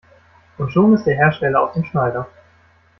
[0.57, 2.27] Und schon ist der Hersteller aus dem Schneider.